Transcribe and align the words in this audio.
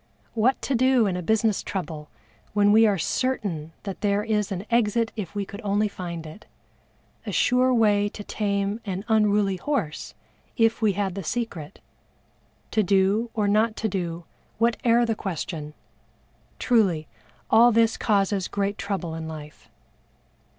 What 0.33 0.59
to 0.63 0.73
do 0.73 1.05
in 1.05 1.15
a 1.15 1.21
business 1.21 1.61
trouble 1.61 2.09
when 2.53 2.71
we 2.71 2.87
are 2.87 2.97
certain 2.97 3.71
that 3.83 4.01
there 4.01 4.23
is 4.23 4.51
an 4.51 4.65
exit 4.71 5.11
if 5.15 5.35
we 5.35 5.45
could 5.45 5.61
only 5.63 5.87
find 5.87 6.25
it 6.25 6.47
a 7.27 7.31
sure 7.31 7.71
way 7.71 8.09
to 8.09 8.23
tame 8.23 8.81
an 8.83 9.05
unruly 9.07 9.57
horse 9.57 10.15
if 10.57 10.81
we 10.81 10.93
had 10.93 11.13
the 11.13 11.23
secret 11.23 11.81
to 12.71 12.81
do 12.81 13.29
or 13.35 13.47
not 13.47 13.75
to 13.75 13.87
do 13.87 14.23
whate'er 14.57 15.05
the 15.05 15.13
question 15.13 15.75
truly 16.57 17.07
all 17.51 17.71
this 17.71 17.95
causes 17.95 18.47
great 18.47 18.79
trouble 18.79 19.13
in 19.13 19.27
life. 19.27 19.69